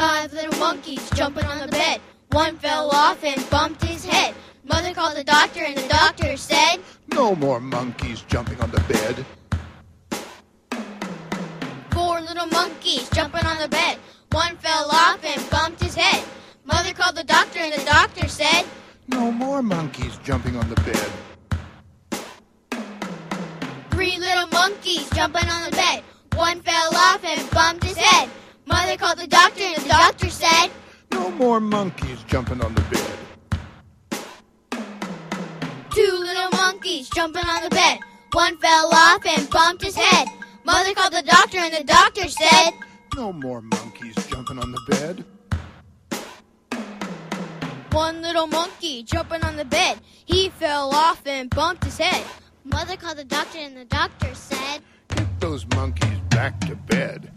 [0.00, 2.00] Five little monkeys jumping on the bed.
[2.30, 4.34] One fell off and bumped his head.
[4.64, 6.80] Mother called the doctor, and the doctor said,
[7.12, 9.26] No more monkeys jumping on the bed.
[11.90, 13.98] Four little monkeys jumping on the bed.
[14.30, 16.24] One fell off and bumped his head.
[16.64, 18.64] Mother called the doctor, and the doctor said,
[19.06, 21.10] No more monkeys jumping on the bed.
[23.90, 26.02] Three little monkeys jumping on the bed.
[26.36, 28.30] One fell off and bumped his head.
[28.70, 29.59] Mother called the doctor,
[31.40, 34.10] more monkeys jumping on the bed.
[35.90, 37.98] Two little monkeys jumping on the bed.
[38.32, 40.28] One fell off and bumped his head.
[40.64, 42.72] Mother called the doctor, and the doctor said,
[43.16, 45.24] No more monkeys jumping on the bed.
[47.90, 49.98] One little monkey jumping on the bed.
[50.26, 52.22] He fell off and bumped his head.
[52.64, 57.32] Mother called the doctor, and the doctor said, Get those monkeys back to bed.